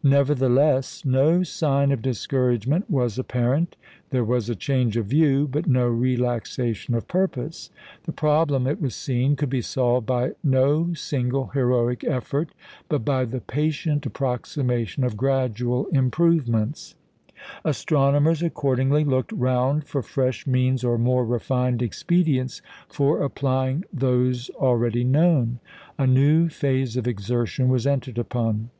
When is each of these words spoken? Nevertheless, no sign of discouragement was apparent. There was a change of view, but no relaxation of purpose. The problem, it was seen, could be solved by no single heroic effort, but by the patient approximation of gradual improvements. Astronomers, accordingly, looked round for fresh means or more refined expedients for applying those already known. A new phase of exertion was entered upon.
Nevertheless, 0.00 1.04
no 1.04 1.42
sign 1.42 1.90
of 1.90 2.02
discouragement 2.02 2.88
was 2.88 3.18
apparent. 3.18 3.74
There 4.10 4.22
was 4.24 4.48
a 4.48 4.54
change 4.54 4.96
of 4.96 5.06
view, 5.06 5.48
but 5.50 5.66
no 5.66 5.88
relaxation 5.88 6.94
of 6.94 7.08
purpose. 7.08 7.70
The 8.04 8.12
problem, 8.12 8.68
it 8.68 8.80
was 8.80 8.94
seen, 8.94 9.34
could 9.34 9.50
be 9.50 9.60
solved 9.60 10.06
by 10.06 10.34
no 10.44 10.94
single 10.94 11.48
heroic 11.48 12.04
effort, 12.04 12.50
but 12.88 13.04
by 13.04 13.24
the 13.24 13.40
patient 13.40 14.06
approximation 14.06 15.02
of 15.02 15.16
gradual 15.16 15.86
improvements. 15.86 16.94
Astronomers, 17.64 18.40
accordingly, 18.40 19.02
looked 19.02 19.32
round 19.32 19.82
for 19.88 20.00
fresh 20.00 20.46
means 20.46 20.84
or 20.84 20.96
more 20.96 21.26
refined 21.26 21.82
expedients 21.82 22.62
for 22.88 23.20
applying 23.20 23.84
those 23.92 24.48
already 24.50 25.02
known. 25.02 25.58
A 25.98 26.06
new 26.06 26.48
phase 26.48 26.96
of 26.96 27.08
exertion 27.08 27.68
was 27.68 27.84
entered 27.84 28.16
upon. 28.16 28.70